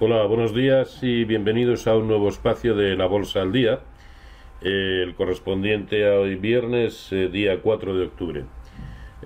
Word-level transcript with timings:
Hola, 0.00 0.22
buenos 0.26 0.54
días 0.54 1.02
y 1.02 1.24
bienvenidos 1.24 1.88
a 1.88 1.96
un 1.96 2.06
nuevo 2.06 2.28
espacio 2.28 2.76
de 2.76 2.94
la 2.94 3.06
Bolsa 3.06 3.42
al 3.42 3.50
Día, 3.50 3.80
eh, 4.62 5.02
el 5.04 5.16
correspondiente 5.16 6.08
a 6.08 6.20
hoy 6.20 6.36
viernes, 6.36 7.08
eh, 7.10 7.28
día 7.28 7.60
4 7.60 7.96
de 7.96 8.04
octubre. 8.04 8.44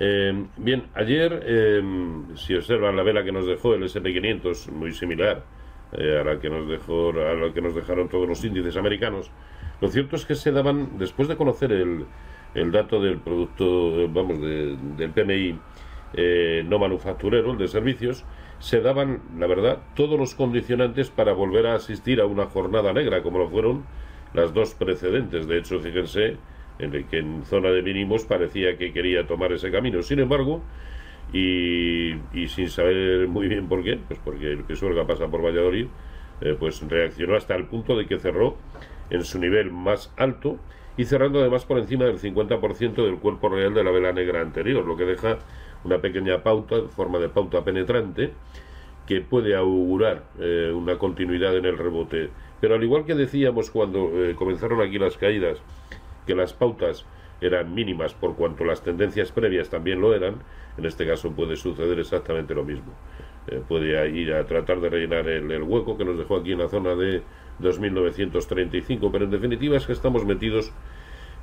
Eh, 0.00 0.46
bien, 0.56 0.84
ayer, 0.94 1.82
si 2.36 2.54
observan 2.54 2.96
la 2.96 3.02
vela 3.02 3.22
que 3.22 3.32
nos 3.32 3.46
dejó 3.46 3.74
el 3.74 3.82
SP500, 3.82 4.72
muy 4.72 4.94
similar 4.94 5.44
a 5.92 6.24
la 6.24 6.40
que 6.40 6.48
nos 6.48 6.66
dejó, 6.66 7.10
a 7.10 7.34
la 7.34 7.52
que 7.52 7.60
nos 7.60 7.74
dejaron 7.74 8.08
todos 8.08 8.26
los 8.26 8.42
índices 8.42 8.74
americanos, 8.78 9.30
lo 9.82 9.88
cierto 9.88 10.16
es 10.16 10.24
que 10.24 10.34
se 10.34 10.52
daban, 10.52 10.96
después 10.96 11.28
de 11.28 11.36
conocer 11.36 11.70
el, 11.72 12.06
el 12.54 12.72
dato 12.72 12.98
del 12.98 13.18
producto, 13.18 14.08
vamos, 14.08 14.40
del 14.40 15.10
PMI 15.10 15.58
no 16.14 16.78
manufacturero, 16.78 17.52
el 17.52 17.58
de 17.58 17.68
servicios, 17.68 18.24
se 18.58 18.80
daban, 18.80 19.22
la 19.38 19.46
verdad, 19.46 19.78
todos 19.94 20.18
los 20.18 20.34
condicionantes 20.34 21.10
para 21.10 21.32
volver 21.32 21.66
a 21.66 21.74
asistir 21.74 22.20
a 22.20 22.26
una 22.26 22.46
jornada 22.46 22.92
negra, 22.92 23.22
como 23.22 23.38
lo 23.38 23.48
fueron 23.48 23.84
las 24.34 24.54
dos 24.54 24.74
precedentes. 24.74 25.46
De 25.48 25.58
hecho, 25.58 25.80
fíjense 25.80 26.36
en 26.78 26.94
el 26.94 27.06
que 27.06 27.18
en 27.18 27.44
zona 27.44 27.70
de 27.70 27.82
mínimos 27.82 28.24
parecía 28.24 28.76
que 28.76 28.92
quería 28.92 29.26
tomar 29.26 29.52
ese 29.52 29.70
camino. 29.70 30.02
Sin 30.02 30.20
embargo, 30.20 30.62
y, 31.32 32.14
sin 32.48 32.68
saber 32.68 33.26
muy 33.28 33.48
bien 33.48 33.68
por 33.68 33.82
qué, 33.82 33.98
pues 34.06 34.20
porque 34.22 34.52
el 34.52 34.64
Pisuerga 34.64 35.06
pasa 35.06 35.28
por 35.28 35.44
Valladolid, 35.44 35.86
eh, 36.40 36.56
pues 36.58 36.82
reaccionó 36.86 37.36
hasta 37.36 37.54
el 37.54 37.66
punto 37.66 37.96
de 37.96 38.06
que 38.06 38.18
cerró 38.18 38.56
en 39.10 39.24
su 39.24 39.38
nivel 39.38 39.70
más 39.70 40.12
alto 40.16 40.58
y 40.96 41.04
cerrando 41.04 41.40
además 41.40 41.64
por 41.64 41.78
encima 41.78 42.04
del 42.04 42.18
50% 42.18 43.04
del 43.04 43.16
cuerpo 43.16 43.48
real 43.48 43.72
de 43.72 43.84
la 43.84 43.90
vela 43.90 44.12
negra 44.12 44.40
anterior, 44.40 44.84
lo 44.84 44.96
que 44.96 45.04
deja 45.04 45.38
una 45.84 46.00
pequeña 46.00 46.42
pauta, 46.42 46.76
en 46.76 46.90
forma 46.90 47.18
de 47.18 47.28
pauta 47.28 47.64
penetrante, 47.64 48.32
que 49.06 49.20
puede 49.20 49.54
augurar 49.56 50.24
eh, 50.38 50.72
una 50.74 50.98
continuidad 50.98 51.56
en 51.56 51.66
el 51.66 51.78
rebote. 51.78 52.30
Pero 52.60 52.76
al 52.76 52.84
igual 52.84 53.04
que 53.04 53.14
decíamos 53.14 53.70
cuando 53.70 54.10
eh, 54.14 54.34
comenzaron 54.34 54.80
aquí 54.80 54.98
las 54.98 55.16
caídas, 55.16 55.58
que 56.26 56.34
las 56.34 56.52
pautas 56.52 57.04
eran 57.40 57.74
mínimas 57.74 58.14
por 58.14 58.36
cuanto 58.36 58.64
las 58.64 58.82
tendencias 58.82 59.32
previas 59.32 59.68
también 59.68 60.00
lo 60.00 60.14
eran, 60.14 60.36
en 60.78 60.86
este 60.86 61.06
caso 61.06 61.32
puede 61.32 61.56
suceder 61.56 61.98
exactamente 61.98 62.54
lo 62.54 62.64
mismo. 62.64 62.92
Eh, 63.48 63.60
puede 63.66 64.08
ir 64.10 64.32
a 64.32 64.46
tratar 64.46 64.80
de 64.80 64.88
rellenar 64.88 65.28
el, 65.28 65.50
el, 65.50 65.62
hueco 65.62 65.98
que 65.98 66.04
nos 66.04 66.16
dejó 66.16 66.36
aquí 66.36 66.52
en 66.52 66.60
la 66.60 66.68
zona 66.68 66.94
de 66.94 67.22
2.935, 67.60 69.10
pero 69.10 69.24
en 69.24 69.30
definitiva 69.32 69.76
es 69.76 69.86
que 69.86 69.92
estamos 69.92 70.24
metidos 70.24 70.72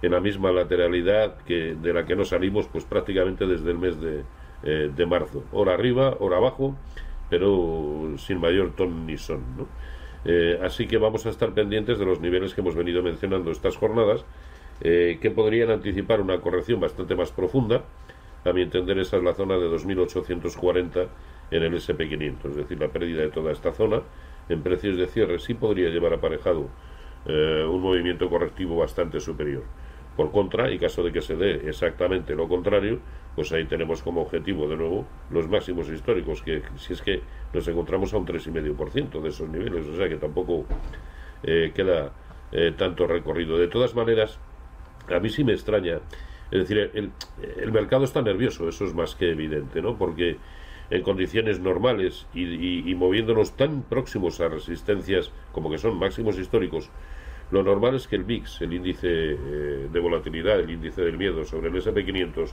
en 0.02 0.12
la 0.12 0.20
misma 0.20 0.52
lateralidad 0.52 1.38
que 1.44 1.76
de 1.76 1.94
la 1.94 2.06
que 2.06 2.16
no 2.16 2.24
salimos 2.26 2.68
pues 2.68 2.86
prácticamente 2.86 3.46
desde 3.46 3.72
el 3.72 3.78
mes 3.78 4.00
de, 4.00 4.24
eh, 4.62 4.92
de 4.94 5.06
marzo. 5.06 5.46
Hora 5.54 5.74
arriba, 5.74 6.18
hora 6.20 6.36
abajo, 6.36 6.76
pero 7.30 8.12
sin 8.18 8.42
mayor 8.42 8.76
ton 8.76 9.06
ni 9.06 9.18
son. 9.18 9.42
Eh, 10.26 10.60
así 10.62 10.86
que 10.86 10.98
vamos 10.98 11.26
a 11.26 11.30
estar 11.30 11.54
pendientes 11.54 11.98
de 11.98 12.06
los 12.06 12.20
niveles 12.20 12.54
que 12.54 12.60
hemos 12.60 12.76
venido 12.76 13.02
mencionando 13.02 13.52
estas 13.52 13.78
jornadas, 13.78 14.26
eh, 14.82 15.18
que 15.22 15.32
podrían 15.32 15.72
anticipar 15.72 16.20
una 16.20 16.42
corrección 16.42 16.82
bastante 16.82 17.16
más 17.16 17.32
profunda. 17.32 17.86
A 18.44 18.52
mi 18.52 18.62
entender, 18.62 19.00
esa 19.00 19.18
es 19.18 19.24
la 19.24 19.34
zona 19.34 19.58
de 19.58 19.70
2.840 19.70 21.08
en 21.52 21.64
el 21.64 21.74
SP500, 21.76 22.50
es 22.50 22.56
decir, 22.58 22.80
la 22.80 22.90
pérdida 22.90 23.22
de 23.22 23.30
toda 23.30 23.54
esta 23.54 23.72
zona 23.72 24.02
en 24.50 24.62
precios 24.62 24.98
de 24.98 25.08
cierre 25.08 25.40
sí 25.40 25.54
podría 25.54 25.90
llevar 25.90 26.14
aparejado 26.14 26.68
un 27.26 27.82
movimiento 27.82 28.30
correctivo 28.30 28.78
bastante 28.78 29.20
superior. 29.20 29.64
Por 30.20 30.34
contra, 30.34 30.70
y 30.70 30.78
caso 30.78 31.02
de 31.02 31.14
que 31.14 31.22
se 31.22 31.38
dé 31.38 31.70
exactamente 31.70 32.36
lo 32.36 32.50
contrario, 32.50 33.00
pues 33.38 33.54
ahí 33.54 33.64
tenemos 33.64 34.04
como 34.04 34.22
objetivo 34.22 34.68
de 34.68 34.76
nuevo 34.76 35.08
los 35.30 35.48
máximos 35.48 35.88
históricos, 35.88 36.42
que 36.42 36.62
si 36.76 36.92
es 36.92 37.02
que 37.02 37.22
nos 37.54 37.66
encontramos 37.70 38.14
a 38.14 38.18
un 38.18 38.26
3,5% 38.26 39.22
de 39.22 39.30
esos 39.30 39.48
niveles, 39.48 39.88
o 39.88 39.96
sea 39.96 40.10
que 40.10 40.18
tampoco 40.18 40.66
eh, 41.42 41.72
queda 41.74 42.12
eh, 42.52 42.74
tanto 42.78 43.08
recorrido. 43.08 43.58
De 43.58 43.70
todas 43.70 43.96
maneras, 43.96 44.40
a 45.08 45.20
mí 45.22 45.30
sí 45.30 45.46
me 45.46 45.54
extraña, 45.54 46.02
es 46.52 46.68
decir, 46.68 46.92
el, 46.94 47.72
mercado 47.72 48.04
está 48.04 48.22
nervioso, 48.22 48.68
eso 48.68 48.84
es 48.84 48.94
más 48.94 49.16
que 49.16 49.32
evidente, 49.32 49.82
¿no? 49.82 49.98
Porque 49.98 50.36
en 50.90 51.02
condiciones 51.02 51.62
normales 51.62 52.28
y, 52.34 52.92
y 52.92 52.94
moviéndonos 52.94 53.56
tan 53.56 53.84
próximos 53.84 54.42
a 54.42 54.50
resistencias 54.50 55.32
como 55.54 55.72
que 55.72 55.78
son 55.78 55.98
máximos 55.98 56.38
históricos, 56.38 56.92
lo 57.52 57.64
normal 57.64 57.96
es 57.96 58.08
que 58.08 58.16
el 58.16 58.24
VIX, 58.24 58.62
el 58.62 58.74
índice 58.74 59.08
eh, 59.08 59.88
de 59.92 60.00
volatilidad, 60.00 60.60
el 60.60 60.70
índice 60.70 61.02
del 61.02 61.18
miedo 61.18 61.44
sobre 61.46 61.70
el 61.70 61.76
SP500, 61.76 62.52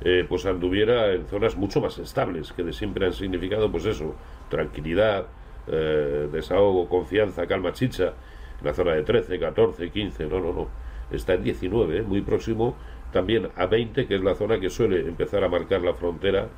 eh, 0.00 0.24
pues 0.28 0.46
anduviera 0.46 1.12
en 1.12 1.26
zonas 1.26 1.56
mucho 1.56 1.80
más 1.80 1.98
estables, 1.98 2.52
que 2.52 2.62
de 2.62 2.72
siempre 2.72 3.04
han 3.04 3.12
significado, 3.12 3.70
pues 3.70 3.84
eso, 3.84 4.14
tranquilidad, 4.48 5.26
eh, 5.66 6.28
desahogo, 6.32 6.88
confianza, 6.88 7.46
calma, 7.46 7.72
chicha, 7.72 8.14
en 8.60 8.66
la 8.66 8.72
zona 8.72 8.92
de 8.94 9.02
13, 9.02 9.38
14, 9.38 9.90
15, 9.90 10.26
no, 10.26 10.40
no, 10.40 10.52
no, 10.54 10.68
está 11.10 11.34
en 11.34 11.42
19, 11.42 12.02
muy 12.02 12.22
próximo 12.22 12.76
también 13.12 13.48
a 13.56 13.66
20, 13.66 14.06
que 14.06 14.14
es 14.14 14.22
la 14.22 14.34
zona 14.34 14.58
que 14.58 14.70
suele 14.70 15.00
empezar 15.00 15.44
a 15.44 15.48
marcar 15.48 15.82
la 15.82 15.94
frontera 15.94 16.48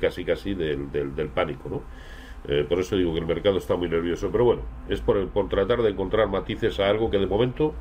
casi 0.00 0.24
casi 0.24 0.54
del, 0.54 0.90
del, 0.90 1.14
del 1.14 1.28
pánico, 1.28 1.68
¿no? 1.68 1.82
Eh, 2.46 2.64
por 2.68 2.78
eso 2.78 2.96
digo 2.96 3.12
que 3.12 3.20
el 3.20 3.26
mercado 3.26 3.58
está 3.58 3.76
muy 3.76 3.88
nervioso. 3.88 4.30
Pero 4.30 4.44
bueno, 4.44 4.62
es 4.88 5.00
por, 5.00 5.28
por 5.28 5.48
tratar 5.48 5.82
de 5.82 5.90
encontrar 5.90 6.28
matices 6.28 6.78
a 6.80 6.88
algo 6.88 7.10
que 7.10 7.18
de 7.18 7.26
momento 7.26 7.74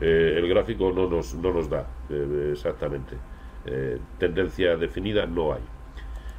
eh, 0.00 0.34
el 0.36 0.48
gráfico 0.48 0.92
no 0.92 1.08
nos, 1.08 1.34
no 1.34 1.52
nos 1.52 1.70
da 1.70 1.86
eh, 2.10 2.50
exactamente. 2.52 3.16
tendencia 4.18 4.76
definida 4.76 5.26
no 5.26 5.54
hay. 5.54 5.62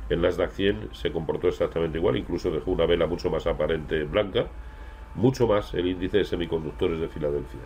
En 0.10 0.22
las 0.22 0.38
DAX 0.38 0.54
100 0.54 0.90
se 0.92 1.12
comportó 1.12 1.48
exactamente 1.48 1.98
igual, 1.98 2.16
incluso 2.16 2.52
dejó 2.52 2.72
una 2.72 2.86
vela 2.86 3.08
mucho 3.08 3.32
más 3.32 3.48
aparente 3.48 4.04
blanca, 4.04 4.46
mucho 5.16 5.48
más 5.48 5.74
el 5.74 5.88
índice 5.88 6.20
de 6.20 6.26
semiconductores 6.26 7.00
de 7.00 7.08
Filadelfia. 7.08 7.62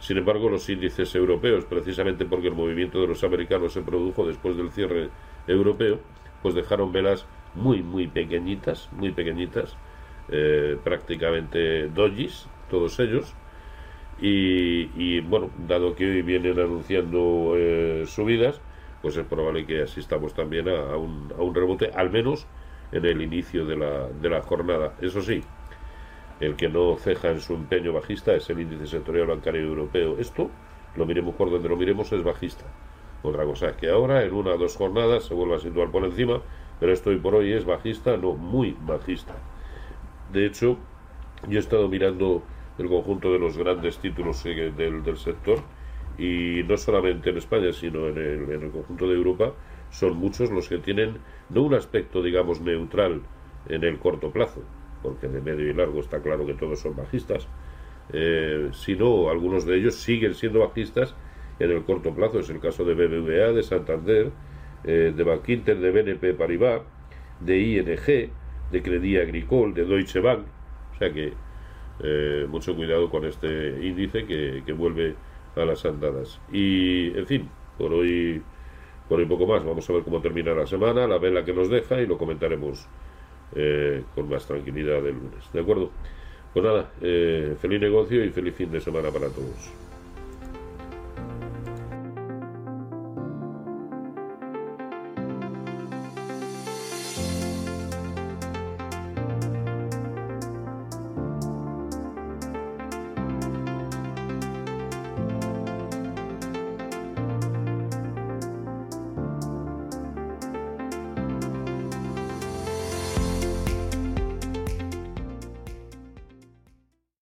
Sin 0.00 0.16
embargo, 0.16 0.48
los 0.48 0.68
índices 0.68 1.14
europeos, 1.14 1.66
precisamente 1.66 2.24
porque 2.24 2.48
el 2.48 2.54
movimiento 2.54 3.00
de 3.00 3.06
los 3.06 3.22
americanos 3.22 3.74
se 3.74 3.82
produjo 3.82 4.26
después 4.26 4.56
del 4.56 4.70
cierre 4.70 5.10
europeo, 5.46 6.00
pues 6.42 6.54
dejaron 6.54 6.90
velas 6.90 7.26
muy, 7.54 7.82
muy 7.82 8.06
pequeñitas, 8.06 8.88
muy 8.92 9.12
pequeñitas, 9.12 9.76
eh, 10.28 10.76
prácticamente 10.82 11.88
dojis, 11.88 12.46
todos 12.70 12.98
ellos. 13.00 13.34
Y, 14.22 15.20
bueno, 15.20 15.48
dado 15.66 15.94
que 15.94 16.04
hoy 16.04 16.22
vienen 16.22 16.58
anunciando 16.60 17.54
eh, 17.56 18.04
subidas, 18.06 18.60
pues 19.00 19.16
es 19.16 19.24
probable 19.24 19.64
que 19.64 19.82
asistamos 19.82 20.34
también 20.34 20.68
a, 20.68 20.96
un, 20.96 21.32
a 21.36 21.40
un 21.40 21.54
rebote, 21.54 21.90
al 21.94 22.10
menos 22.10 22.46
en 22.92 23.06
el 23.06 23.22
inicio 23.22 23.64
de 23.64 23.76
la, 23.76 24.08
de 24.08 24.28
la 24.28 24.42
jornada. 24.42 24.94
Eso 25.00 25.22
sí, 25.22 25.42
el 26.38 26.56
que 26.56 26.68
no 26.68 26.96
ceja 26.96 27.30
en 27.30 27.40
su 27.40 27.54
empeño 27.54 27.92
bajista 27.94 28.34
es 28.34 28.48
el 28.50 28.60
índice 28.60 28.86
sectorial 28.86 29.28
bancario 29.28 29.62
europeo. 29.62 30.18
Esto, 30.18 30.50
lo 30.96 31.06
miremos 31.06 31.34
por 31.34 31.50
donde 31.50 31.68
lo 31.68 31.76
miremos, 31.76 32.12
es 32.12 32.22
bajista. 32.22 32.64
Otra 33.22 33.44
cosa 33.44 33.70
es 33.70 33.76
que 33.76 33.88
ahora, 33.88 34.24
en 34.24 34.32
una 34.32 34.52
o 34.52 34.58
dos 34.58 34.76
jornadas, 34.76 35.24
se 35.24 35.34
vuelva 35.34 35.56
a 35.56 35.60
situar 35.60 35.90
por 35.90 36.04
encima 36.04 36.42
pero 36.80 36.92
esto 36.92 37.10
hoy 37.10 37.18
por 37.18 37.34
hoy 37.34 37.52
es 37.52 37.66
bajista, 37.66 38.16
no, 38.16 38.32
muy 38.32 38.74
bajista. 38.80 39.36
De 40.32 40.46
hecho, 40.46 40.78
yo 41.46 41.58
he 41.58 41.60
estado 41.60 41.88
mirando 41.88 42.42
el 42.78 42.88
conjunto 42.88 43.32
de 43.32 43.38
los 43.38 43.58
grandes 43.58 43.98
títulos 43.98 44.44
eh, 44.46 44.72
del, 44.74 45.16
sector 45.18 45.60
y 46.18 46.62
no 46.66 46.76
solamente 46.78 47.30
en 47.30 47.36
España, 47.36 47.72
sino 47.72 48.08
en 48.08 48.16
el, 48.16 48.50
en 48.50 48.62
el, 48.62 48.70
conjunto 48.70 49.06
de 49.06 49.14
Europa, 49.14 49.52
son 49.90 50.16
muchos 50.16 50.50
los 50.50 50.68
que 50.68 50.78
tienen 50.78 51.18
no 51.50 51.62
un 51.62 51.74
aspecto, 51.74 52.22
digamos, 52.22 52.60
neutral 52.60 53.22
en 53.68 53.84
el 53.84 53.98
corto 53.98 54.30
plazo, 54.30 54.62
porque 55.02 55.28
de 55.28 55.40
medio 55.40 55.68
y 55.68 55.74
largo 55.74 56.00
está 56.00 56.20
claro 56.22 56.46
que 56.46 56.54
todos 56.54 56.80
son 56.80 56.96
bajistas, 56.96 57.46
eh, 58.12 58.70
sino 58.72 59.28
algunos 59.28 59.66
de 59.66 59.76
ellos 59.76 59.96
siguen 59.96 60.34
siendo 60.34 60.60
bajistas 60.60 61.14
en 61.58 61.70
el 61.70 61.84
corto 61.84 62.14
plazo. 62.14 62.38
Es 62.38 62.48
el 62.48 62.60
caso 62.60 62.84
de 62.84 62.94
BBVA, 62.94 63.52
de 63.52 63.62
Santander, 63.62 64.30
eh, 64.84 65.12
de 65.14 65.24
Bankinter, 65.24 65.78
de 65.78 65.90
BNP 65.90 66.34
Paribas, 66.34 66.82
de 67.40 67.58
ING, 67.58 68.30
de 68.70 68.82
Credit 68.82 69.20
Agricole, 69.20 69.74
de 69.74 69.84
Deutsche 69.84 70.20
Bank. 70.20 70.40
O 70.94 70.98
sea 70.98 71.12
que 71.12 71.32
eh, 72.02 72.46
mucho 72.48 72.74
cuidado 72.74 73.10
con 73.10 73.24
este 73.24 73.86
índice 73.86 74.24
que, 74.26 74.62
que, 74.64 74.72
vuelve 74.72 75.14
a 75.56 75.64
las 75.64 75.84
andadas. 75.84 76.40
Y, 76.52 77.16
en 77.18 77.26
fin, 77.26 77.48
por 77.76 77.92
hoy, 77.92 78.42
por 79.08 79.18
hoy 79.18 79.26
poco 79.26 79.46
más. 79.46 79.64
Vamos 79.64 79.88
a 79.88 79.92
ver 79.92 80.02
cómo 80.02 80.20
termina 80.20 80.52
la 80.52 80.66
semana, 80.66 81.06
la 81.06 81.18
vela 81.18 81.44
que 81.44 81.52
nos 81.52 81.68
deja 81.68 82.00
y 82.00 82.06
lo 82.06 82.16
comentaremos 82.16 82.88
eh, 83.54 84.04
con 84.14 84.28
más 84.28 84.46
tranquilidad 84.46 85.06
el 85.06 85.14
lunes. 85.14 85.52
¿De 85.52 85.60
acuerdo? 85.60 85.90
Pues 86.52 86.64
nada, 86.64 86.90
feliz 86.98 87.80
negocio 87.80 88.24
y 88.24 88.30
feliz 88.30 88.54
fin 88.56 88.72
de 88.72 88.80
semana 88.80 89.10
para 89.10 89.28
todos. 89.28 89.72